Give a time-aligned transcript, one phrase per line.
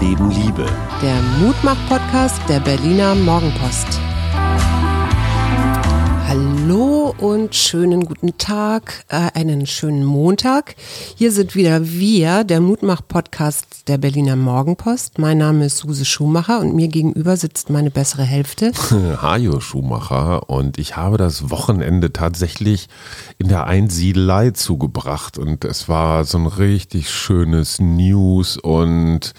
[0.00, 0.66] Leben Liebe.
[1.02, 4.00] Der Mutmach-Podcast der Berliner Morgenpost.
[6.28, 10.74] Hallo und schönen guten Tag, äh, einen schönen Montag.
[11.16, 15.18] Hier sind wieder wir, der Mutmach-Podcast der Berliner Morgenpost.
[15.18, 18.72] Mein Name ist Suse Schumacher und mir gegenüber sitzt meine bessere Hälfte.
[19.22, 22.88] Hajo Schumacher und ich habe das Wochenende tatsächlich
[23.38, 29.32] in der Einsiedelei zugebracht und es war so ein richtig schönes News und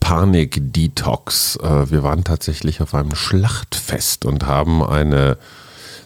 [0.00, 1.56] Panik-Detox.
[1.56, 5.38] Äh, Wir waren tatsächlich auf einem Schlachtfest und haben eine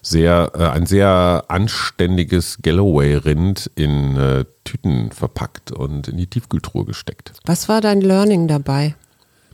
[0.07, 7.33] sehr, äh, ein sehr anständiges Galloway-Rind in äh, Tüten verpackt und in die Tiefkühltruhe gesteckt.
[7.45, 8.95] Was war dein Learning dabei?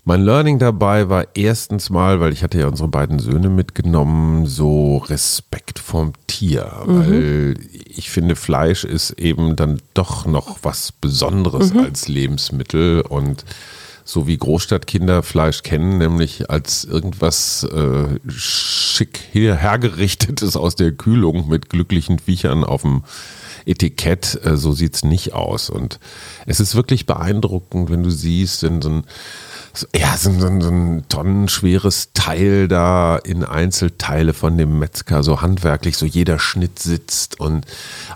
[0.04, 4.96] Mein Learning dabei war erstens mal, weil ich hatte ja unsere beiden Söhne mitgenommen, so
[4.96, 7.54] Respekt vorm Tier, weil
[7.86, 13.44] ich finde, Fleisch ist eben dann doch noch was Besonderes als Lebensmittel und
[14.04, 21.48] so wie Großstadtkinder Fleisch kennen, nämlich als irgendwas äh, schick her- hergerichtetes aus der Kühlung
[21.48, 23.04] mit glücklichen Viechern auf dem
[23.64, 25.70] Etikett, äh, so sieht's nicht aus.
[25.70, 26.00] Und
[26.46, 29.04] es ist wirklich beeindruckend, wenn du siehst, wenn so ein
[29.74, 34.78] so, ja, so, ein- so, ein- so ein tonnenschweres Teil da in Einzelteile von dem
[34.78, 37.64] Metzger, so handwerklich, so jeder Schnitt sitzt und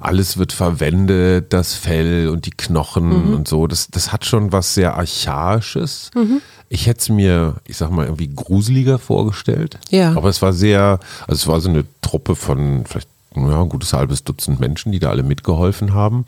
[0.01, 3.67] alles wird verwendet, das Fell und die Knochen und so.
[3.67, 6.11] Das, das hat schon was sehr Archaisches.
[6.69, 9.79] Ich hätte es mir, ich sag mal, irgendwie gruseliger vorgestellt.
[9.91, 10.13] Ja.
[10.17, 13.93] Aber es war sehr, also es war so eine Truppe von vielleicht ja, ein gutes
[13.93, 16.25] halbes Dutzend Menschen, die da alle mitgeholfen haben.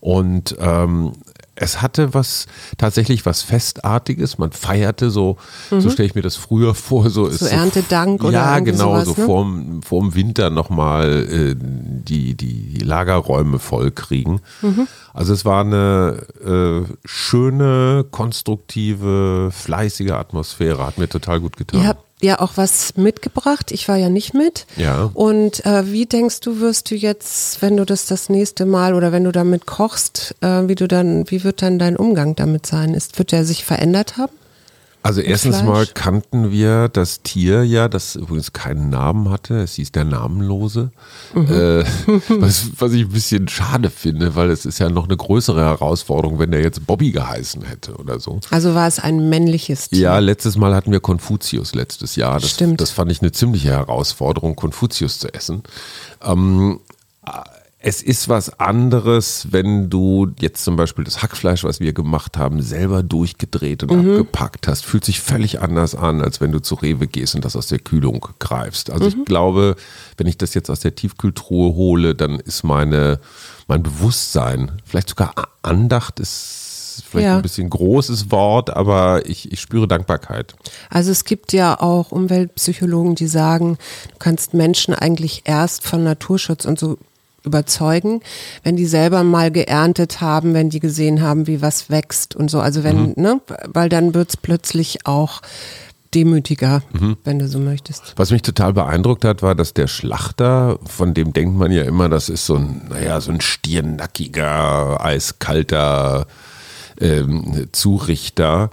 [0.00, 1.12] Und ähm,
[1.56, 4.38] es hatte was tatsächlich was Festartiges.
[4.38, 5.38] Man feierte so,
[5.70, 7.48] so stelle ich mir das früher vor, so, ist Mhm.
[7.48, 9.26] Erntedank oder ja genau sowas, so ne?
[9.26, 14.40] vorm, vorm Winter nochmal äh, die, die, die Lagerräume voll kriegen.
[14.60, 14.86] Mhm.
[15.14, 20.86] Also es war eine äh, schöne, konstruktive, fleißige Atmosphäre.
[20.86, 21.80] Hat mir total gut getan.
[21.80, 23.72] Ihr habt ja auch was mitgebracht.
[23.72, 24.66] Ich war ja nicht mit.
[24.76, 25.10] Ja.
[25.12, 29.12] Und äh, wie denkst du, wirst du jetzt, wenn du das das nächste Mal oder
[29.12, 32.94] wenn du damit kochst, äh, wie du dann, wie wird dann dein Umgang damit sein?
[32.94, 34.32] Ist, wird der sich verändert haben?
[35.06, 39.60] Also erstens mal kannten wir das Tier ja, das übrigens keinen Namen hatte.
[39.60, 40.90] Es hieß der Namenlose.
[41.34, 41.46] Mhm.
[41.46, 41.84] Äh,
[42.40, 46.38] was, was ich ein bisschen schade finde, weil es ist ja noch eine größere Herausforderung,
[46.38, 48.40] wenn der jetzt Bobby geheißen hätte oder so.
[48.50, 50.00] Also war es ein männliches Tier?
[50.00, 52.40] Ja, letztes Mal hatten wir Konfuzius letztes Jahr.
[52.40, 52.80] Das, Stimmt.
[52.80, 55.62] das fand ich eine ziemliche Herausforderung, Konfuzius zu essen.
[56.22, 56.80] Ähm,
[57.88, 62.60] es ist was anderes, wenn du jetzt zum Beispiel das Hackfleisch, was wir gemacht haben,
[62.60, 64.10] selber durchgedreht und Mhm.
[64.10, 64.84] abgepackt hast.
[64.84, 67.78] Fühlt sich völlig anders an, als wenn du zu Rewe gehst und das aus der
[67.78, 68.90] Kühlung greifst.
[68.90, 69.08] Also Mhm.
[69.20, 69.76] ich glaube,
[70.16, 73.20] wenn ich das jetzt aus der Tiefkühltruhe hole, dann ist meine,
[73.68, 75.32] mein Bewusstsein, vielleicht sogar
[75.62, 77.36] Andacht ist vielleicht Ja.
[77.36, 80.56] ein bisschen großes Wort, aber ich, ich spüre Dankbarkeit.
[80.90, 83.78] Also es gibt ja auch Umweltpsychologen, die sagen,
[84.10, 86.98] du kannst Menschen eigentlich erst von Naturschutz und so
[87.46, 88.20] überzeugen,
[88.62, 92.60] wenn die selber mal geerntet haben, wenn die gesehen haben, wie was wächst und so.
[92.60, 93.40] Also wenn, ne,
[93.72, 95.40] weil dann wird's plötzlich auch
[96.14, 96.82] demütiger,
[97.24, 98.14] wenn du so möchtest.
[98.16, 102.08] Was mich total beeindruckt hat, war, dass der Schlachter, von dem denkt man ja immer,
[102.08, 106.26] das ist so ein, naja, so ein stiernackiger, eiskalter
[107.00, 108.70] ähm, Zurichter,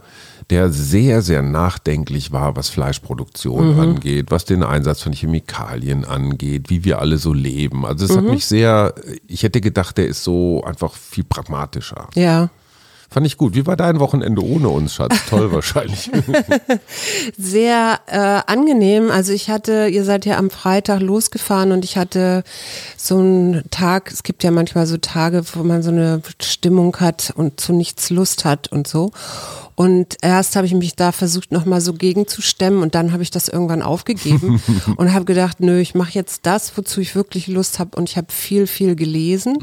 [0.53, 6.86] der sehr, sehr nachdenklich war, was Fleischproduktion angeht, was den Einsatz von Chemikalien angeht, wie
[6.86, 7.88] wir alle so leben.
[7.88, 8.94] Also es hat mich sehr,
[9.28, 12.08] ich hätte gedacht, der ist so einfach viel pragmatischer.
[12.13, 12.52] Ja.
[13.09, 13.56] Fand ich gut.
[13.56, 15.16] Wie war dein Wochenende ohne uns, Schatz?
[15.28, 16.12] Toll wahrscheinlich.
[17.38, 18.18] sehr äh,
[18.52, 19.09] angenehm.
[19.09, 22.44] Also ich hatte, ihr seid ja am Freitag losgefahren und ich hatte
[22.96, 27.34] so einen Tag, es gibt ja manchmal so Tage, wo man so eine Stimmung hat
[27.36, 29.12] und zu nichts Lust hat und so.
[29.76, 33.48] Und erst habe ich mich da versucht, nochmal so gegenzustemmen und dann habe ich das
[33.48, 34.62] irgendwann aufgegeben
[34.98, 38.18] und habe gedacht, nö, ich mache jetzt das, wozu ich wirklich Lust habe und ich
[38.18, 39.58] habe viel, viel gelesen.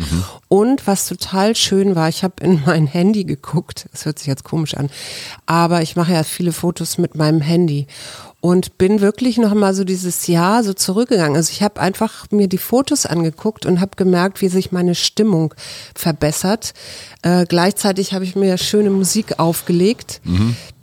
[0.48, 4.44] Und was total schön war, ich habe in mein Handy geguckt, das hört sich jetzt
[4.44, 4.90] komisch an,
[5.46, 7.86] aber ich mache ja viele Fotos mit meinem Handy
[8.40, 11.36] und bin wirklich noch mal so dieses Jahr so zurückgegangen.
[11.36, 15.54] Also ich habe einfach mir die Fotos angeguckt und habe gemerkt, wie sich meine Stimmung
[15.94, 16.72] verbessert.
[17.22, 20.22] Äh, gleichzeitig habe ich mir schöne Musik aufgelegt,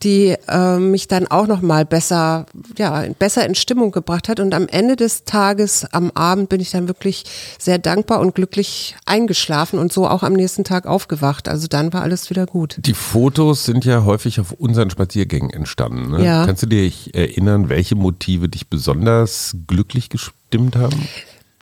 [0.08, 2.46] die äh, mich dann auch noch mal besser,
[2.78, 4.40] ja, besser in Stimmung gebracht hat.
[4.40, 7.26] Und am Ende des Tages, am Abend, bin ich dann wirklich
[7.60, 11.50] sehr dankbar und glücklich eingeschlafen und so auch am nächsten Tag aufgewacht.
[11.50, 12.78] Also dann war alles wieder gut.
[12.80, 16.12] Die Fotos sind ja häufig auf unseren Spaziergängen entstanden.
[16.12, 16.24] Ne?
[16.24, 16.46] Ja.
[16.46, 21.06] Kannst du dich erinnern, welche Motive dich besonders glücklich gestimmt haben?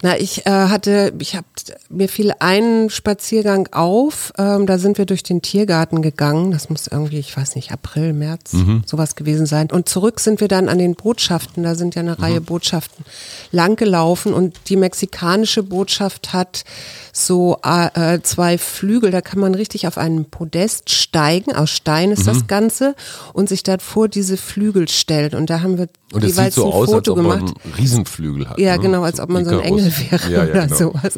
[0.02, 1.48] Na, ich äh, hatte, ich habe
[1.90, 4.34] mir fiel ein Spaziergang auf.
[4.38, 6.52] Ähm, da sind wir durch den Tiergarten gegangen.
[6.52, 8.84] Das muss irgendwie, ich weiß nicht, April, März, mhm.
[8.86, 9.72] sowas gewesen sein.
[9.72, 11.64] Und zurück sind wir dann an den Botschaften.
[11.64, 12.24] Da sind ja eine mhm.
[12.24, 13.06] Reihe Botschaften
[13.52, 16.66] langgelaufen und die mexikanische Botschaft hat
[17.14, 19.12] so äh, zwei Flügel.
[19.12, 21.56] Da kann man richtig auf einen Podest steigen.
[21.56, 22.34] Aus Stein ist mhm.
[22.34, 22.96] das Ganze
[23.32, 25.34] und sich dann vor diese Flügel stellt.
[25.34, 27.42] Und da haben wir und es sieht so aus, als ob gemacht.
[27.42, 28.60] man einen Riesenflügel hat.
[28.60, 28.84] Ja, ne?
[28.84, 30.76] genau, als ob man so ein Engel wäre ja, ja, oder genau.
[30.76, 31.14] sowas.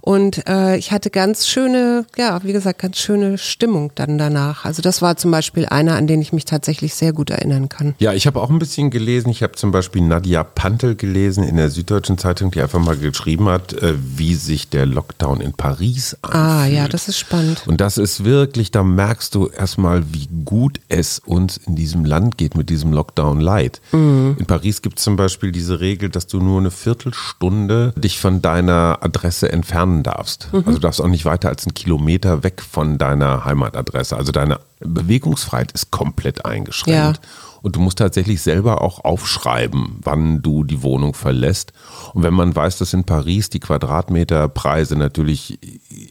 [0.00, 4.64] Und äh, ich hatte ganz schöne, ja, wie gesagt, ganz schöne Stimmung dann danach.
[4.64, 7.94] Also das war zum Beispiel einer, an den ich mich tatsächlich sehr gut erinnern kann.
[7.98, 9.30] Ja, ich habe auch ein bisschen gelesen.
[9.30, 13.48] Ich habe zum Beispiel Nadia Pantel gelesen in der Süddeutschen Zeitung, die einfach mal geschrieben
[13.48, 16.44] hat, äh, wie sich der Lockdown in Paris anfühlt.
[16.44, 17.64] Ah, ja, das ist spannend.
[17.66, 22.38] Und das ist wirklich, da merkst du erstmal, wie gut es uns in diesem Land
[22.38, 23.80] geht mit diesem Lockdown Light.
[23.92, 24.04] Mhm.
[24.14, 24.36] Mhm.
[24.38, 28.40] In Paris gibt es zum Beispiel diese Regel, dass du nur eine Viertelstunde dich von
[28.42, 30.48] deiner Adresse entfernen darfst.
[30.52, 30.58] Mhm.
[30.60, 34.16] Also du darfst auch nicht weiter als einen Kilometer weg von deiner Heimatadresse.
[34.16, 37.16] Also deine Bewegungsfreiheit ist komplett eingeschränkt.
[37.16, 37.22] Ja.
[37.64, 41.72] Und du musst tatsächlich selber auch aufschreiben, wann du die Wohnung verlässt.
[42.12, 45.58] Und wenn man weiß, dass in Paris die Quadratmeterpreise natürlich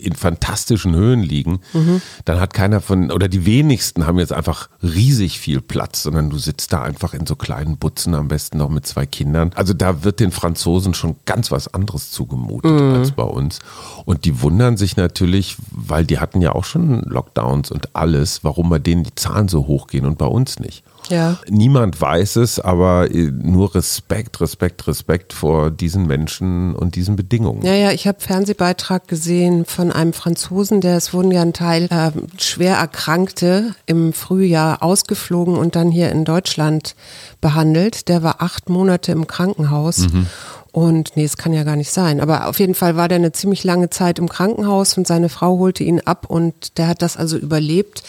[0.01, 2.01] in fantastischen Höhen liegen, mhm.
[2.25, 6.39] dann hat keiner von, oder die wenigsten haben jetzt einfach riesig viel Platz, sondern du
[6.39, 9.51] sitzt da einfach in so kleinen Butzen, am besten noch mit zwei Kindern.
[9.53, 12.95] Also da wird den Franzosen schon ganz was anderes zugemutet mhm.
[12.95, 13.59] als bei uns.
[14.05, 18.71] Und die wundern sich natürlich, weil die hatten ja auch schon Lockdowns und alles, warum
[18.71, 20.83] bei denen die Zahlen so hoch gehen und bei uns nicht.
[21.09, 21.38] Ja.
[21.50, 27.63] Niemand weiß es, aber äh, nur Respekt, Respekt, Respekt vor diesen Menschen und diesen Bedingungen.
[27.63, 31.85] Ja, ja, ich habe Fernsehbeitrag gesehen von einem Franzosen, der es wurden ja ein Teil
[31.85, 36.95] äh, schwer Erkrankte im Frühjahr ausgeflogen und dann hier in Deutschland
[37.41, 38.07] behandelt.
[38.07, 40.00] Der war acht Monate im Krankenhaus.
[40.00, 40.27] Mhm.
[40.73, 42.19] Und nee, es kann ja gar nicht sein.
[42.19, 45.59] Aber auf jeden Fall war der eine ziemlich lange Zeit im Krankenhaus und seine Frau
[45.59, 48.01] holte ihn ab und der hat das also überlebt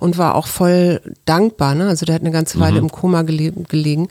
[0.00, 1.74] und war auch voll dankbar.
[1.74, 1.88] Ne?
[1.88, 2.88] Also der hat eine ganze Weile mhm.
[2.88, 4.08] im Koma gele gelegen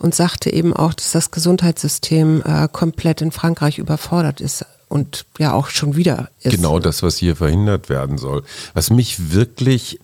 [0.00, 5.54] und sagte eben auch, dass das Gesundheitssystem äh, komplett in Frankreich überfordert ist und ja
[5.54, 6.54] auch schon wieder ist.
[6.54, 8.42] Genau das, was hier verhindert werden soll.
[8.74, 9.98] Was mich wirklich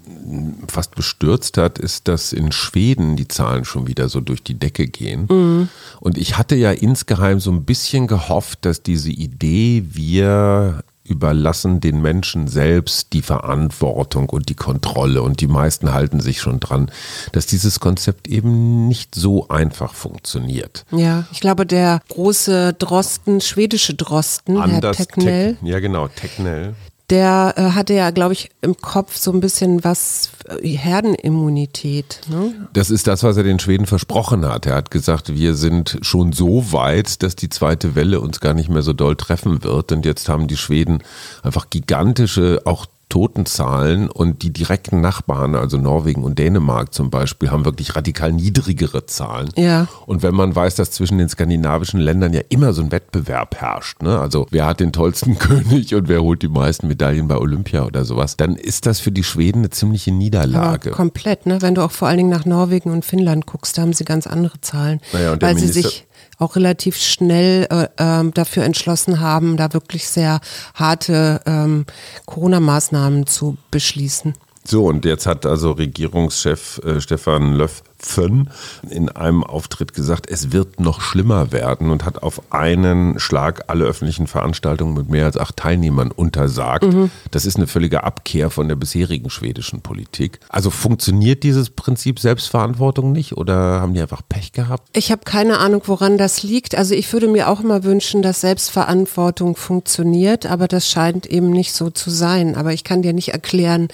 [0.67, 4.87] fast bestürzt hat, ist, dass in Schweden die Zahlen schon wieder so durch die Decke
[4.87, 5.27] gehen.
[5.29, 5.69] Mhm.
[6.01, 12.01] Und ich hatte ja insgeheim so ein bisschen gehofft, dass diese Idee, wir überlassen den
[12.01, 16.91] Menschen selbst die Verantwortung und die Kontrolle und die meisten halten sich schon dran,
[17.33, 20.85] dass dieses Konzept eben nicht so einfach funktioniert.
[20.91, 25.57] Ja, ich glaube, der große Drosten, schwedische Drosten, Anders Herr Tecknell.
[25.57, 26.75] Te ja, genau, Tecknell
[27.11, 32.21] der äh, hatte ja, glaube ich, im Kopf so ein bisschen was äh, Herdenimmunität.
[32.29, 32.69] Ne?
[32.75, 34.67] Das ist das, was er den Schweden versprochen hat.
[34.67, 38.69] Er hat gesagt, wir sind schon so weit, dass die zweite Welle uns gar nicht
[38.69, 39.93] mehr so doll treffen wird.
[39.93, 41.03] Und jetzt haben die Schweden
[41.43, 47.65] einfach gigantische, auch Totenzahlen und die direkten Nachbarn, also Norwegen und Dänemark zum Beispiel, haben
[47.65, 49.51] wirklich radikal niedrigere Zahlen.
[49.57, 49.89] Ja.
[50.07, 54.03] Und wenn man weiß, dass zwischen den skandinavischen Ländern ja immer so ein Wettbewerb herrscht,
[54.03, 54.19] ne?
[54.19, 58.05] also wer hat den tollsten König und wer holt die meisten Medaillen bei Olympia oder
[58.05, 60.91] sowas, dann ist das für die Schweden eine ziemliche Niederlage.
[60.91, 61.63] Aber komplett, ne?
[61.63, 64.27] wenn du auch vor allen Dingen nach Norwegen und Finnland guckst, da haben sie ganz
[64.27, 66.08] andere Zahlen, naja, weil Minister sie sich
[66.39, 70.41] auch relativ schnell äh, äh, dafür entschlossen haben, da wirklich sehr
[70.75, 71.85] harte ähm,
[72.27, 74.35] Corona-Maßnahmen zu beschließen.
[74.65, 78.49] So, und jetzt hat also Regierungschef äh, Stefan Löff Fön
[78.89, 83.85] in einem Auftritt gesagt, es wird noch schlimmer werden und hat auf einen Schlag alle
[83.85, 86.85] öffentlichen Veranstaltungen mit mehr als acht Teilnehmern untersagt.
[86.85, 87.11] Mhm.
[87.31, 90.39] Das ist eine völlige Abkehr von der bisherigen schwedischen Politik.
[90.49, 94.89] Also funktioniert dieses Prinzip Selbstverantwortung nicht oder haben die einfach Pech gehabt?
[94.93, 96.77] Ich habe keine Ahnung, woran das liegt.
[96.77, 101.73] Also ich würde mir auch immer wünschen, dass Selbstverantwortung funktioniert, aber das scheint eben nicht
[101.73, 102.55] so zu sein.
[102.55, 103.89] Aber ich kann dir nicht erklären,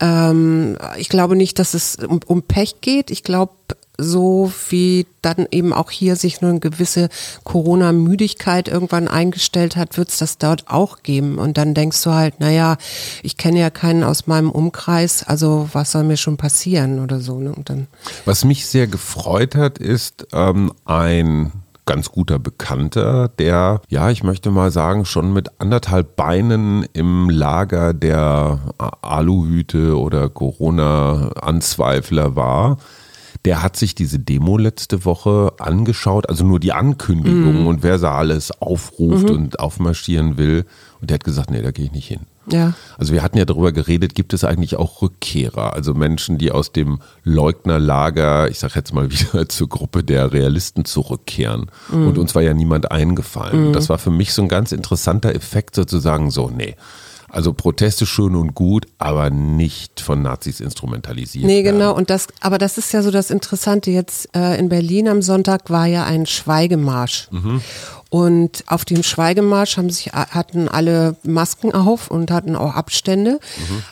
[0.00, 3.10] ähm, ich glaube nicht, dass es um, um Pech geht.
[3.10, 3.41] Ich glaube,
[3.98, 7.08] so wie dann eben auch hier sich nur eine gewisse
[7.44, 11.38] Corona-Müdigkeit irgendwann eingestellt hat, wird es das dort auch geben.
[11.38, 12.76] Und dann denkst du halt, naja,
[13.22, 17.38] ich kenne ja keinen aus meinem Umkreis, also was soll mir schon passieren oder so.
[17.38, 17.54] Ne?
[17.54, 17.86] Und dann
[18.24, 21.52] was mich sehr gefreut hat, ist ähm, ein
[21.84, 27.92] ganz guter Bekannter, der, ja, ich möchte mal sagen, schon mit anderthalb Beinen im Lager
[27.92, 28.60] der
[29.02, 32.78] Aluhüte oder Corona-Anzweifler war
[33.44, 37.66] der hat sich diese Demo letzte Woche angeschaut, also nur die Ankündigung mhm.
[37.66, 39.34] und wer da alles aufruft mhm.
[39.34, 40.64] und aufmarschieren will.
[41.00, 42.20] Und der hat gesagt, nee, da gehe ich nicht hin.
[42.50, 42.74] Ja.
[42.98, 46.72] Also wir hatten ja darüber geredet, gibt es eigentlich auch Rückkehrer, also Menschen, die aus
[46.72, 51.66] dem Leugnerlager, ich sage jetzt mal wieder zur Gruppe der Realisten zurückkehren.
[51.90, 52.08] Mhm.
[52.08, 53.68] Und uns war ja niemand eingefallen.
[53.68, 53.72] Mhm.
[53.72, 56.76] Das war für mich so ein ganz interessanter Effekt sozusagen so, nee.
[57.32, 61.46] Also Proteste schön und gut, aber nicht von Nazis instrumentalisiert.
[61.46, 61.78] Nee, werden.
[61.78, 61.96] genau.
[61.96, 63.90] Und das, aber das ist ja so das Interessante.
[63.90, 67.28] Jetzt äh, in Berlin am Sonntag war ja ein Schweigemarsch.
[67.30, 67.62] Mhm.
[68.12, 73.40] Und auf dem Schweigemarsch haben sich, hatten alle Masken auf und hatten auch Abstände.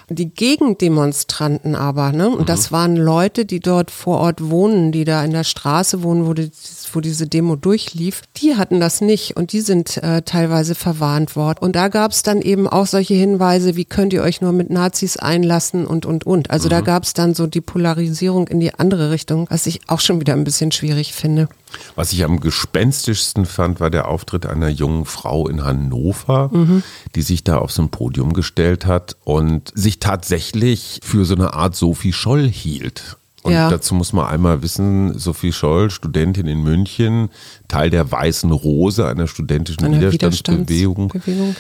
[0.09, 0.15] Mhm.
[0.15, 2.29] Die Gegendemonstranten aber, ne?
[2.29, 2.45] Und mhm.
[2.45, 6.35] das waren Leute, die dort vor Ort wohnen, die da in der Straße wohnen, wo,
[6.35, 6.50] die,
[6.93, 8.21] wo diese Demo durchlief.
[8.37, 11.61] Die hatten das nicht und die sind äh, teilweise verwarnt worden.
[11.61, 14.69] Und da gab es dann eben auch solche Hinweise, wie könnt ihr euch nur mit
[14.69, 16.50] Nazis einlassen und, und, und.
[16.50, 16.73] Also mhm.
[16.73, 20.21] da gab es dann so die Polarisierung in die andere Richtung, was ich auch schon
[20.21, 21.49] wieder ein bisschen schwierig finde.
[21.95, 26.83] Was ich am gespenstischsten fand, war der Auftritt einer jungen Frau in Hannover, mhm.
[27.14, 31.55] die sich da auf so ein Podium gestellt hat und sich tatsächlich für so eine
[31.55, 33.17] Art Sophie Scholl hielt.
[33.43, 33.71] Und ja.
[33.71, 37.31] dazu muss man einmal wissen, Sophie Scholl, Studentin in München,
[37.69, 41.12] Teil der Weißen Rose, einer studentischen einer Widerstandsbewegung.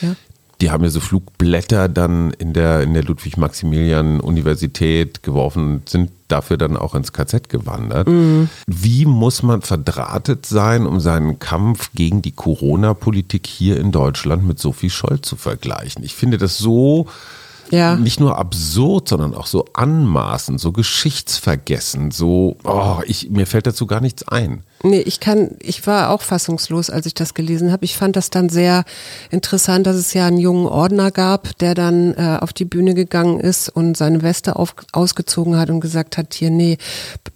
[0.02, 0.14] Ja.
[0.60, 6.58] Die haben ja so Flugblätter dann in der, in der Ludwig-Maximilian-Universität geworfen und sind dafür
[6.58, 8.08] dann auch ins KZ gewandert.
[8.08, 8.48] Mhm.
[8.66, 14.58] Wie muss man verdrahtet sein, um seinen Kampf gegen die Corona-Politik hier in Deutschland mit
[14.58, 16.04] Sophie Scholl zu vergleichen?
[16.04, 17.06] Ich finde das so
[17.70, 17.96] ja.
[17.96, 23.86] nicht nur absurd, sondern auch so anmaßend, so geschichtsvergessen, so, oh, ich, mir fällt dazu
[23.86, 24.64] gar nichts ein.
[24.82, 27.84] Nee, ich kann, ich war auch fassungslos, als ich das gelesen habe.
[27.84, 28.84] Ich fand das dann sehr
[29.30, 33.40] interessant, dass es ja einen jungen Ordner gab, der dann äh, auf die Bühne gegangen
[33.40, 36.78] ist und seine Weste auf, ausgezogen hat und gesagt hat, hier, nee,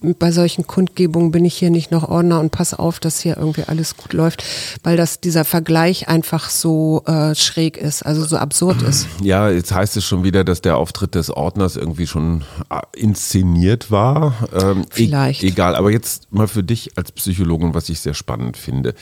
[0.01, 3.65] bei solchen Kundgebungen bin ich hier nicht noch Ordner und pass auf, dass hier irgendwie
[3.67, 4.43] alles gut läuft,
[4.83, 9.07] weil das dieser Vergleich einfach so äh, schräg ist, also so absurd ist.
[9.21, 13.91] Ja, jetzt heißt es schon wieder, dass der Auftritt des Ordners irgendwie schon äh, inszeniert
[13.91, 14.35] war.
[14.53, 15.43] Ähm, e- Vielleicht.
[15.45, 18.95] E egal, aber jetzt mal für dich als Psychologin, was ich sehr spannend finde.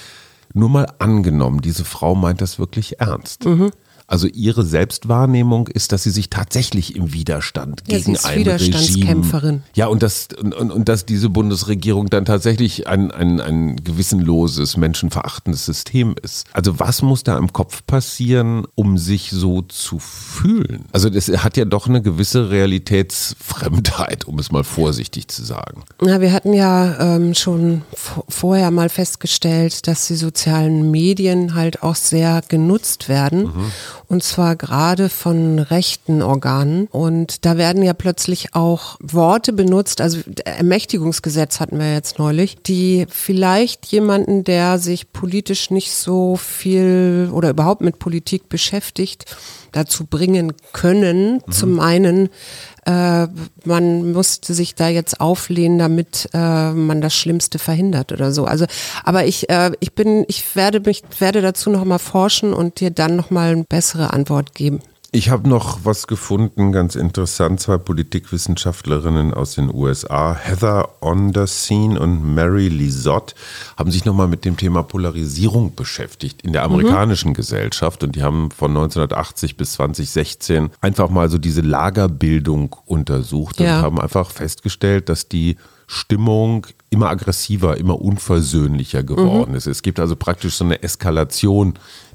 [0.55, 3.47] Nur mal angenommen, diese Frau meint das wirklich ernst.
[3.47, 3.71] Mhm.
[4.13, 9.63] Also ihre Selbstwahrnehmung ist, dass sie sich tatsächlich im Widerstand ja, gegen ein Regime.
[9.75, 15.65] Ja, und dass, und, und, dass diese Bundesregierung dann tatsächlich ein, ein, ein gewissenloses, menschenverachtendes
[15.65, 16.47] System ist.
[16.53, 20.85] Also was muss da im Kopf passieren, um sich so zu fühlen?
[20.93, 25.85] Also das hat ja doch eine gewisse Realitätsfremdheit, um es mal vorsichtig zu sagen.
[26.03, 27.81] Na, wir hatten ja ähm, schon
[28.29, 33.45] vorher mal festgestellt, dass die sozialen Medien halt auch sehr genutzt werden.
[33.45, 33.73] Mhm
[34.13, 36.87] und zwar gerade von rechten Organen.
[36.89, 43.07] Und da werden ja plötzlich auch Worte benutzt, also Ermächtigungsgesetz hatten wir jetzt neulich, die
[43.09, 49.35] vielleicht jemanden, der sich politisch nicht so viel oder überhaupt mit Politik beschäftigt,
[49.73, 51.53] dazu bringen können, mhm.
[51.53, 52.29] zum einen,
[52.87, 53.29] äh,
[53.65, 58.45] man musste sich da jetzt auflehnen, damit äh, man das Schlimmste verhindert oder so.
[58.45, 58.67] Also,
[59.05, 62.91] aber ich, äh, ich bin, ich werde mich, werde dazu noch mal forschen und dir
[62.91, 64.81] dann noch mal eine bessere Antwort geben.
[65.15, 67.61] Ich habe noch was gefunden, ganz interessant.
[67.61, 73.35] Zwei Politikwissenschaftlerinnen aus den USA, Heather Onderseen und Mary Lizotte,
[73.77, 77.35] haben sich nochmal mit dem Thema Polarisierung beschäftigt in der amerikanischen mhm.
[77.35, 78.03] Gesellschaft.
[78.03, 83.77] Und die haben von 1980 bis 2016 einfach mal so diese Lagerbildung untersucht ja.
[83.77, 89.57] und haben einfach festgestellt, dass die Stimmung immer aggressiver, immer unversöhnlicher geworden mhm.
[89.59, 89.67] ist.
[89.67, 91.75] Es gibt also praktisch so eine Eskalation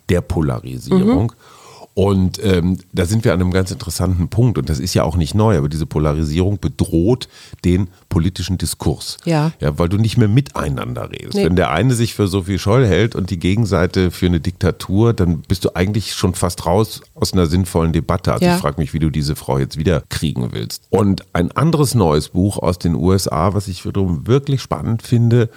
[0.10, 1.26] der Polarisierung.
[1.26, 1.57] Mhm.
[1.98, 4.60] Und ähm, da sind wir an einem ganz interessanten Punkt.
[4.60, 7.28] Und das ist ja auch nicht neu, aber diese Polarisierung bedroht
[7.66, 9.18] den politischen Diskurs.
[9.26, 9.52] Ja.
[9.60, 11.36] Ja, weil du nicht mehr miteinander redest.
[11.36, 11.46] Nee.
[11.46, 15.14] Wenn der eine sich für so viel Scholl hält und die Gegenseite für eine Diktatur,
[15.14, 18.34] dann bist du eigentlich schon fast raus aus einer sinnvollen Debatte.
[18.34, 18.56] Also ja.
[18.56, 20.84] ich frage mich, wie du diese Frau jetzt wieder kriegen willst.
[20.90, 25.50] Und ein anderes neues Buch aus den USA, was ich wiederum wirklich spannend finde,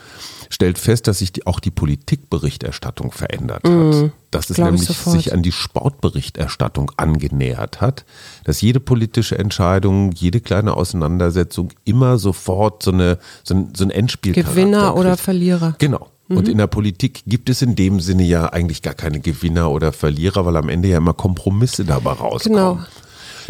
[0.49, 3.73] stellt fest, dass sich die, auch die Politikberichterstattung verändert hat.
[3.73, 8.05] Mm, dass es nämlich sich an die Sportberichterstattung angenähert hat,
[8.45, 12.50] dass jede politische Entscheidung, jede kleine Auseinandersetzung immer sofort
[12.83, 15.75] so, eine, so ein, so ein Endspiel Gewinner oder Verlierer.
[15.79, 16.09] Genau.
[16.29, 16.53] Und mhm.
[16.53, 20.47] in der Politik gibt es in dem Sinne ja eigentlich gar keine Gewinner oder Verlierer,
[20.47, 22.57] weil am Ende ja immer Kompromisse dabei rauskommen.
[22.57, 22.79] Genau.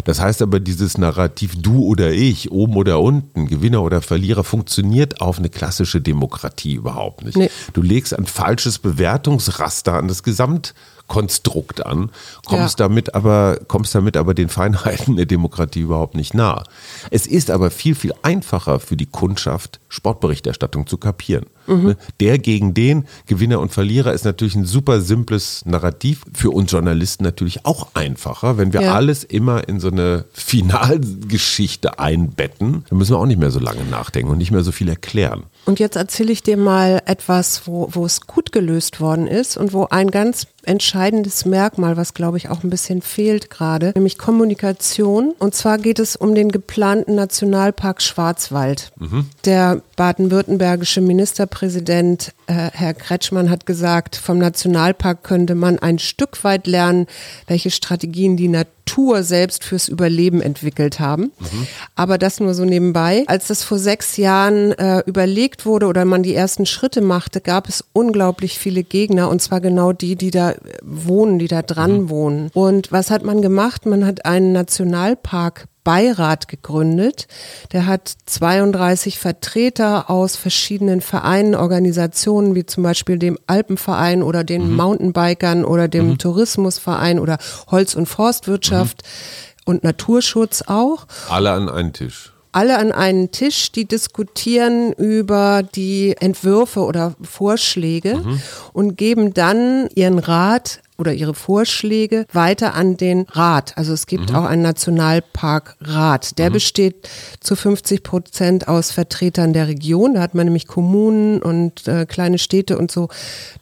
[0.03, 5.21] Das heißt aber, dieses Narrativ du oder ich, oben oder unten, Gewinner oder Verlierer, funktioniert
[5.21, 7.37] auf eine klassische Demokratie überhaupt nicht.
[7.37, 7.49] Nee.
[7.73, 12.11] Du legst ein falsches Bewertungsraster an das Gesamtkonstrukt an,
[12.45, 12.87] kommst ja.
[12.87, 16.63] damit aber, kommst damit aber den Feinheiten der Demokratie überhaupt nicht nah.
[17.09, 21.45] Es ist aber viel, viel einfacher für die Kundschaft, Sportberichterstattung zu kapieren.
[21.67, 21.95] Mhm.
[22.19, 26.23] Der gegen den, Gewinner und Verlierer, ist natürlich ein super simples Narrativ.
[26.33, 28.57] Für uns Journalisten natürlich auch einfacher.
[28.57, 28.93] Wenn wir ja.
[28.93, 33.83] alles immer in so eine Finalgeschichte einbetten, dann müssen wir auch nicht mehr so lange
[33.85, 35.43] nachdenken und nicht mehr so viel erklären.
[35.65, 39.73] Und jetzt erzähle ich dir mal etwas, wo, wo es gut gelöst worden ist und
[39.73, 45.33] wo ein ganz entscheidendes Merkmal, was glaube ich auch ein bisschen fehlt gerade, nämlich Kommunikation.
[45.39, 48.91] Und zwar geht es um den geplanten Nationalpark Schwarzwald.
[48.99, 49.27] Mhm.
[49.45, 56.67] Der baden-württembergische Ministerpräsident äh, Herr Kretschmann hat gesagt, vom Nationalpark könnte man ein Stück weit
[56.67, 57.07] lernen,
[57.47, 58.80] welche Strategien die Natur
[59.23, 61.31] selbst fürs Überleben entwickelt haben.
[61.39, 61.67] Mhm.
[61.95, 63.23] Aber das nur so nebenbei.
[63.27, 67.67] Als das vor sechs Jahren äh, überlegt wurde oder man die ersten Schritte machte, gab
[67.67, 72.09] es unglaublich viele Gegner und zwar genau die, die da wohnen, die da dran mhm.
[72.09, 72.51] wohnen.
[72.53, 73.85] Und was hat man gemacht?
[73.85, 77.27] Man hat einen Nationalpark Beirat gegründet.
[77.71, 84.69] Der hat 32 Vertreter aus verschiedenen Vereinen, Organisationen, wie zum Beispiel dem Alpenverein oder den
[84.69, 84.75] mhm.
[84.75, 86.17] Mountainbikern oder dem mhm.
[86.17, 87.37] Tourismusverein oder
[87.69, 89.61] Holz- und Forstwirtschaft mhm.
[89.65, 91.07] und Naturschutz auch.
[91.29, 98.17] Alle an einen Tisch alle an einen Tisch, die diskutieren über die Entwürfe oder Vorschläge
[98.17, 98.41] mhm.
[98.73, 103.73] und geben dann ihren Rat oder ihre Vorschläge weiter an den Rat.
[103.75, 104.35] Also es gibt mhm.
[104.35, 106.37] auch einen Nationalparkrat.
[106.37, 106.53] Der mhm.
[106.53, 107.09] besteht
[107.41, 110.13] zu 50 Prozent aus Vertretern der Region.
[110.13, 113.09] Da hat man nämlich Kommunen und äh, kleine Städte und so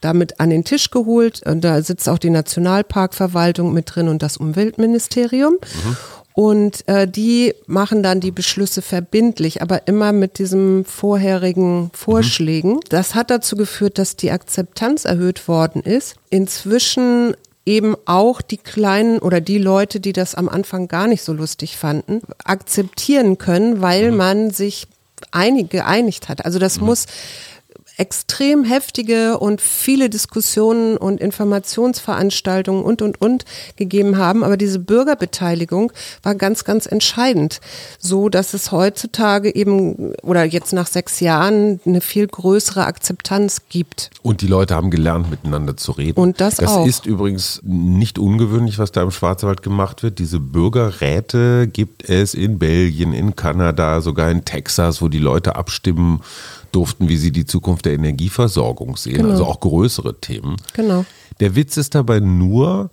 [0.01, 1.41] damit an den Tisch geholt.
[1.45, 5.53] Und da sitzt auch die Nationalparkverwaltung mit drin und das Umweltministerium.
[5.53, 5.97] Mhm.
[6.33, 12.73] Und äh, die machen dann die Beschlüsse verbindlich, aber immer mit diesem vorherigen Vorschlägen.
[12.73, 12.79] Mhm.
[12.89, 16.15] Das hat dazu geführt, dass die Akzeptanz erhöht worden ist.
[16.29, 21.33] Inzwischen eben auch die kleinen oder die Leute, die das am Anfang gar nicht so
[21.33, 24.17] lustig fanden, akzeptieren können, weil mhm.
[24.17, 24.87] man sich
[25.31, 26.45] einig, geeinigt hat.
[26.45, 26.87] Also das mhm.
[26.87, 27.05] muss
[27.99, 34.43] extrem heftige und viele Diskussionen und Informationsveranstaltungen und, und, und gegeben haben.
[34.43, 35.91] Aber diese Bürgerbeteiligung
[36.23, 37.59] war ganz, ganz entscheidend.
[37.99, 44.11] So, dass es heutzutage eben oder jetzt nach sechs Jahren eine viel größere Akzeptanz gibt.
[44.21, 46.19] Und die Leute haben gelernt, miteinander zu reden.
[46.19, 46.87] Und das, das auch.
[46.87, 50.19] ist übrigens nicht ungewöhnlich, was da im Schwarzwald gemacht wird.
[50.19, 56.21] Diese Bürgerräte gibt es in Belgien, in Kanada, sogar in Texas, wo die Leute abstimmen
[56.71, 59.29] durften, wie sie die Zukunft der Energieversorgung sehen, genau.
[59.31, 60.57] also auch größere Themen.
[60.73, 61.05] Genau.
[61.39, 62.89] Der Witz ist dabei nur,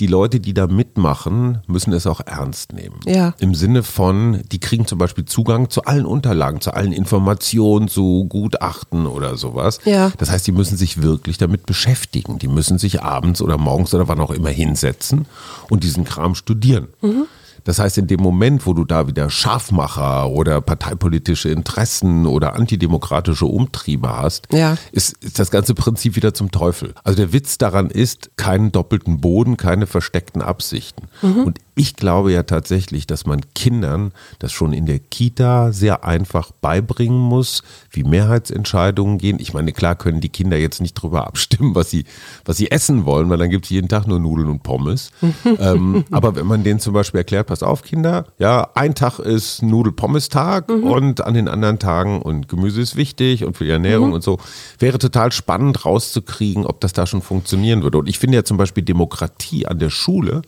[0.00, 3.00] die Leute, die da mitmachen, müssen es auch ernst nehmen.
[3.06, 3.34] Ja.
[3.38, 8.24] Im Sinne von, die kriegen zum Beispiel Zugang zu allen Unterlagen, zu allen Informationen, zu
[8.24, 9.78] Gutachten oder sowas.
[9.84, 10.10] Ja.
[10.16, 12.38] Das heißt, die müssen sich wirklich damit beschäftigen.
[12.38, 15.26] Die müssen sich abends oder morgens oder wann auch immer hinsetzen
[15.68, 16.88] und diesen Kram studieren.
[17.02, 17.26] Mhm.
[17.64, 23.46] Das heißt, in dem Moment, wo du da wieder Scharfmacher oder parteipolitische Interessen oder antidemokratische
[23.46, 24.76] Umtriebe hast, ja.
[24.92, 26.94] ist, ist das ganze Prinzip wieder zum Teufel.
[27.04, 31.08] Also der Witz daran ist, keinen doppelten Boden, keine versteckten Absichten.
[31.22, 31.44] Mhm.
[31.44, 36.50] Und ich glaube ja tatsächlich, dass man Kindern das schon in der Kita sehr einfach
[36.52, 39.38] beibringen muss, wie Mehrheitsentscheidungen gehen.
[39.40, 42.04] Ich meine, klar können die Kinder jetzt nicht darüber abstimmen, was sie,
[42.44, 45.10] was sie essen wollen, weil dann gibt es jeden Tag nur Nudeln und Pommes.
[45.58, 49.60] ähm, aber wenn man denen zum Beispiel erklärt, pass auf, Kinder, ja, ein Tag ist
[49.60, 50.84] Nudel-Pommes-Tag mhm.
[50.84, 54.14] und an den anderen Tagen und Gemüse ist wichtig und für die Ernährung mhm.
[54.14, 54.38] und so,
[54.78, 57.98] wäre total spannend rauszukriegen, ob das da schon funktionieren würde.
[57.98, 60.42] Und ich finde ja zum Beispiel Demokratie an der Schule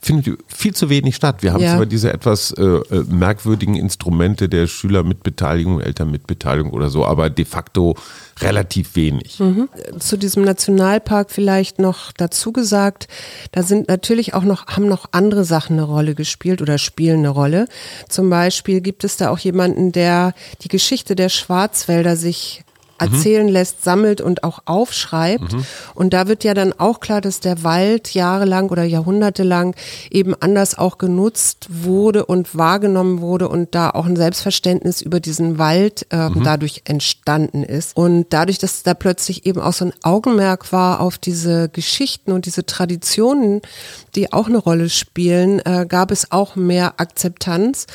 [0.00, 1.42] findet viel zu wenig statt.
[1.42, 1.76] Wir haben ja.
[1.76, 7.96] zwar diese etwas äh, äh, merkwürdigen Instrumente der Schülermitbeteiligung, Elternmitbeteiligung oder so, aber de facto
[8.40, 9.40] relativ wenig.
[9.40, 9.68] Mhm.
[9.98, 13.08] Zu diesem Nationalpark vielleicht noch dazu gesagt,
[13.52, 17.30] da sind natürlich auch noch, haben noch andere Sachen eine Rolle gespielt oder spielen eine
[17.30, 17.66] Rolle.
[18.08, 22.62] Zum Beispiel gibt es da auch jemanden, der die Geschichte der Schwarzwälder sich
[22.98, 23.52] erzählen mhm.
[23.52, 25.52] lässt, sammelt und auch aufschreibt.
[25.52, 25.64] Mhm.
[25.94, 29.74] Und da wird ja dann auch klar, dass der Wald jahrelang oder jahrhundertelang
[30.10, 35.58] eben anders auch genutzt wurde und wahrgenommen wurde und da auch ein Selbstverständnis über diesen
[35.58, 36.42] Wald äh, mhm.
[36.44, 37.96] dadurch entstanden ist.
[37.96, 42.46] Und dadurch, dass da plötzlich eben auch so ein Augenmerk war auf diese Geschichten und
[42.46, 43.60] diese Traditionen,
[44.14, 47.86] die auch eine Rolle spielen, äh, gab es auch mehr Akzeptanz.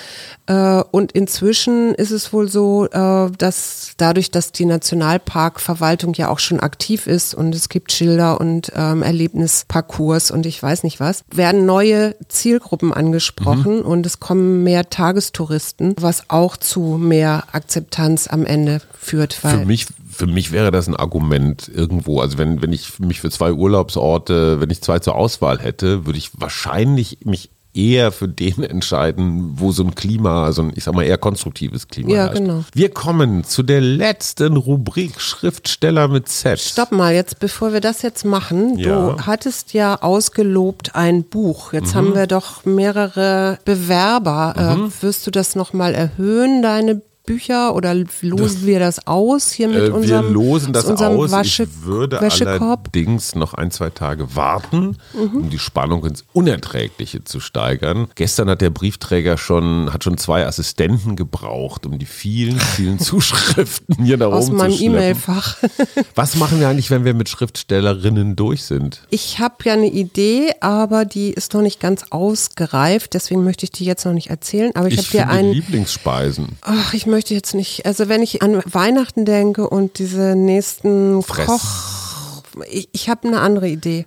[0.48, 6.40] Äh, und inzwischen ist es wohl so, äh, dass dadurch, dass die Nationalparkverwaltung ja auch
[6.40, 11.24] schon aktiv ist und es gibt Schilder und ähm, Erlebnisparcours und ich weiß nicht was,
[11.34, 13.86] werden neue Zielgruppen angesprochen mhm.
[13.86, 19.34] und es kommen mehr Tagestouristen, was auch zu mehr Akzeptanz am Ende führt.
[19.34, 22.22] Für mich für mich wäre das ein Argument irgendwo.
[22.22, 26.20] Also wenn, wenn ich mich für zwei Urlaubsorte, wenn ich zwei zur Auswahl hätte, würde
[26.20, 30.94] ich wahrscheinlich mich eher für den entscheiden, wo so ein Klima, so ein, ich sag
[30.94, 32.36] mal, eher konstruktives Klima Ja, herrscht.
[32.38, 32.64] genau.
[32.74, 36.60] Wir kommen zu der letzten Rubrik Schriftsteller mit Z.
[36.60, 39.00] Stopp mal, jetzt bevor wir das jetzt machen, Ja.
[39.14, 39.18] Mhm.
[39.18, 41.74] du hattest ja ausgelobt ein Buch.
[41.74, 44.76] Jetzt haben wir doch mehrere Bewerber.
[44.78, 44.86] Mhm.
[44.86, 49.78] Äh, wirst du das nochmal erhöhen, deine Bücher, oder losen wir das aus hier mit
[49.78, 51.32] Äh, wir unserem, losen das aus.
[51.32, 52.90] Wasche, ich würde Wäschekorb?
[52.94, 55.36] allerdings noch ein, zwei Tage warten, Mhm.
[55.38, 58.08] um die Spannung ins Unerträgliche zu steigern.
[58.16, 64.04] Gestern hat der Briefträger schon, hat schon zwei Assistenten gebraucht, um die vielen, vielen Zuschriften
[64.04, 64.74] hier da Aus meinem.
[64.80, 65.58] E-Mail-Fach.
[66.16, 69.02] Was machen wir eigentlich, wenn wir mit Schriftstellerinnen durch sind?
[69.10, 73.72] Ich habe ja eine Idee, aber die ist noch nicht ganz ausgereift, deswegen möchte ich
[73.72, 74.72] die jetzt noch nicht erzählen.
[74.76, 75.54] Aber ich, Ich habe dir einen.
[75.54, 76.58] Lieblingsspeisen.
[76.62, 77.86] Ach, ich möchte jetzt nicht.
[77.86, 81.46] Also wenn ich an Weihnachten denke und diese nächsten Fress.
[81.46, 82.64] Koch.
[82.70, 84.06] Ich, ich habe eine andere Idee.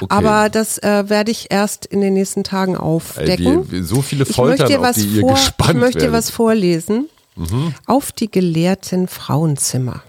[0.00, 0.06] Okay.
[0.08, 3.70] Aber das äh, werde ich erst in den nächsten Tagen aufdecken.
[3.70, 5.98] wir, so viele ich Foltern, möchte dir auf was die ihr vor, gespannt Ich möchte
[6.00, 6.08] dir.
[6.08, 6.12] Mhm.
[6.12, 7.08] was vorlesen.
[7.86, 10.02] Auf die gelehrten Frauenzimmer.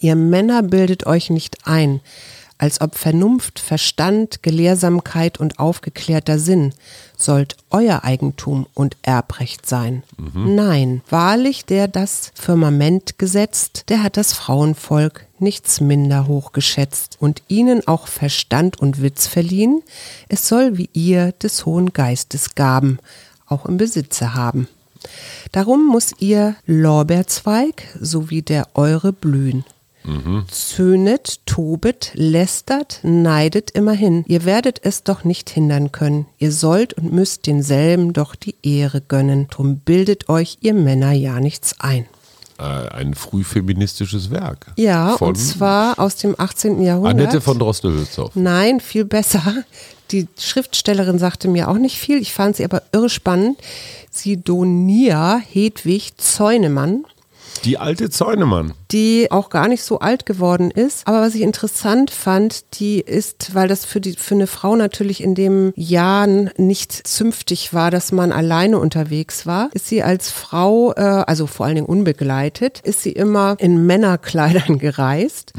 [0.00, 2.00] Ihr Männer bildet euch nicht ein,
[2.58, 6.72] als ob Vernunft, Verstand, Gelehrsamkeit und aufgeklärter Sinn
[7.16, 10.02] sollt euer Eigentum und Erbrecht sein.
[10.34, 17.86] Nein, wahrlich, der das Firmament gesetzt, der hat das Frauenvolk nichts minder hochgeschätzt und ihnen
[17.86, 19.82] auch Verstand und Witz verliehen.
[20.28, 22.98] Es soll wie ihr des hohen Geistes Gaben
[23.46, 24.68] auch im Besitze haben.
[25.52, 29.64] Darum muss ihr Lorbeerzweig sowie der eure blühen.
[30.50, 34.24] Zöhnet, tobet, lästert, neidet immerhin.
[34.26, 36.26] Ihr werdet es doch nicht hindern können.
[36.38, 39.48] Ihr sollt und müsst denselben doch die Ehre gönnen.
[39.48, 42.06] Drum bildet euch ihr Männer ja nichts ein.
[42.58, 44.66] Äh, ein frühfeministisches Werk.
[44.76, 46.82] Ja, und zwar aus dem 18.
[46.82, 47.14] Jahrhundert.
[47.14, 48.36] Annette von Droste-Hülshoff.
[48.36, 49.64] Nein, viel besser.
[50.10, 52.20] Die Schriftstellerin sagte mir auch nicht viel.
[52.20, 53.58] Ich fand sie aber irre spannend.
[54.10, 57.04] Sidonia Hedwig Zäunemann,
[57.64, 58.74] Die alte Zäunemann.
[58.90, 61.06] die auch gar nicht so alt geworden ist.
[61.08, 65.22] Aber was ich interessant fand, die ist, weil das für, die, für eine Frau natürlich
[65.22, 70.92] in dem Jahren nicht zünftig war, dass man alleine unterwegs war, ist sie als Frau,
[70.92, 75.52] äh, also vor allen Dingen unbegleitet, ist sie immer in Männerkleidern gereist.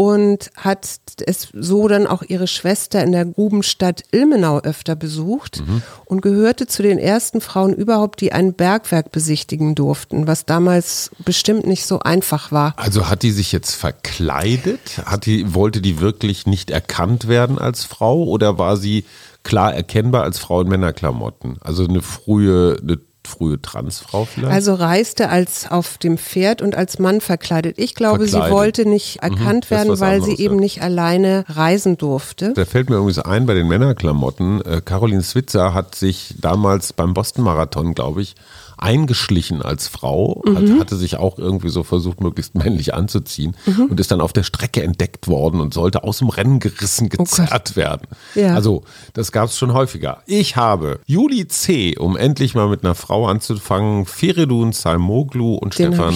[0.00, 0.88] Und hat
[1.26, 5.62] es so dann auch ihre Schwester in der Grubenstadt Ilmenau öfter besucht
[6.06, 11.66] und gehörte zu den ersten Frauen überhaupt, die ein Bergwerk besichtigen durften, was damals bestimmt
[11.66, 12.72] nicht so einfach war.
[12.76, 15.02] Also hat die sich jetzt verkleidet?
[15.04, 19.04] Hat die, wollte die wirklich nicht erkannt werden als Frau oder war sie
[19.42, 21.58] klar erkennbar als Frau in Männerklamotten?
[21.60, 22.98] Also eine frühe, eine
[23.30, 24.52] frühe Transfrau vielleicht?
[24.52, 27.78] Also reiste als auf dem Pferd und als Mann verkleidet.
[27.78, 28.48] Ich glaube, Verkleidet.
[28.48, 30.60] sie wollte nicht erkannt das ist werden, weil anderes, sie eben ja.
[30.60, 32.52] nicht alleine reisen durfte.
[32.54, 34.60] da fällt mir irgendwie so ein bei den Männerklamotten.
[34.62, 38.34] Äh, Caroline Switzer hat sich damals beim Boston-Marathon, glaube ich,
[38.82, 40.80] eingeschlichen als Frau, hat, Mhm.
[40.80, 43.56] hatte sich auch irgendwie so versucht, möglichst männlich anzuziehen
[43.88, 47.76] und ist dann auf der Strecke entdeckt worden und sollte aus dem Rennen gerissen, gezerrt
[47.76, 48.06] werden.
[48.36, 48.54] Oh Ja.
[48.54, 50.22] Also, das gab es schon häufiger.
[50.26, 55.92] Ich habe Juli C., um endlich mal mit einer Frau anzufangen, Feridun Salmoglu und Den
[55.92, 56.14] Stefan.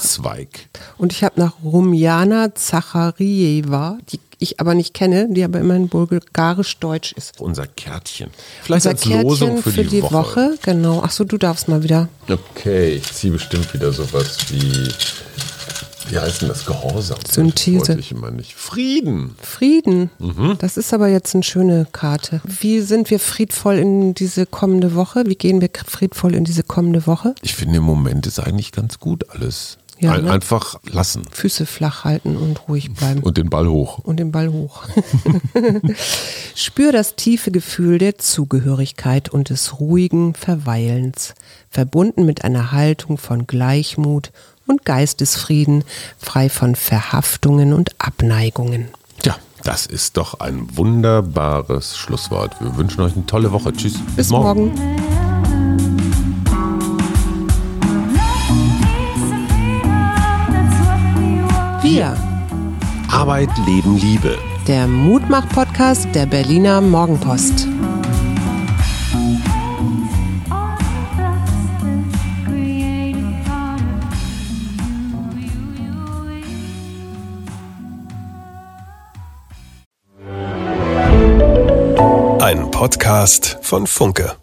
[0.00, 0.68] Zweig.
[0.98, 7.12] Und ich habe nach Rumjana Zacharieva, die ich aber nicht kenne, die aber immerhin bulgarisch-deutsch
[7.12, 7.40] ist.
[7.40, 8.30] Unser Kärtchen.
[8.62, 10.58] Vielleicht Unser als Losung Kärtchen für, die, Woche.
[10.62, 11.02] Genau.
[11.04, 12.08] Ach so, du darfst mal wieder.
[12.28, 14.88] Okay, ich ziehe bestimmt wieder sowas wie,
[16.10, 16.66] wie heißt denn das?
[16.66, 17.18] Gehorsam.
[17.28, 17.78] Synthese.
[17.78, 18.54] Das wollte ich immer nicht.
[18.54, 19.34] Frieden.
[19.40, 20.10] Frieden.
[20.18, 20.56] Mhm.
[20.58, 22.40] Das ist aber jetzt eine schöne Karte.
[22.44, 25.24] Wie sind wir friedvoll in diese kommende Woche?
[25.26, 27.34] Wie gehen wir friedvoll in diese kommende Woche?
[27.42, 29.78] Ich finde, im Moment ist eigentlich ganz gut alles.
[29.98, 30.30] Ja, Ein, ne?
[30.32, 33.20] Einfach lassen Füße flach halten und ruhig bleiben.
[33.22, 33.98] und den Ball hoch.
[34.00, 34.82] und den Ball hoch.
[36.54, 41.34] Spür das tiefe Gefühl der Zugehörigkeit und des ruhigen Verweilens,
[41.70, 44.32] verbunden mit einer Haltung von Gleichmut
[44.66, 45.84] und Geistesfrieden,
[46.18, 48.88] frei von Verhaftungen und Abneigungen.
[49.22, 52.60] Tja, das ist doch ein wunderbares Schlusswort.
[52.60, 53.72] Wir wünschen euch eine tolle Woche.
[53.72, 53.94] Tschüss.
[54.16, 54.74] Bis morgen.
[54.76, 55.15] Wir,
[63.16, 64.36] Arbeit, Leben, Liebe.
[64.68, 67.66] der Mutmach-Podcast der Berliner Morgenpost.
[82.38, 84.36] Ein Podcast von Funke.